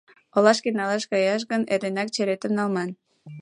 Олашке 0.37 0.69
налаш 0.79 1.03
каяш 1.11 1.41
гын, 1.51 1.61
эрденак 1.73 2.07
черетым 2.15 2.51
налман. 2.59 2.89